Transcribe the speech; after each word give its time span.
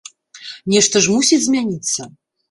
Нешта 0.75 1.01
ж 1.05 1.17
мусіць 1.17 1.39
змяніцца. 1.47 2.01